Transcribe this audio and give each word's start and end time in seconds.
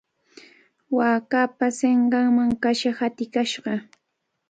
Waakapa 0.97 1.65
sinqanman 1.77 2.51
kasha 2.63 2.91
hatikashqa. 2.99 3.73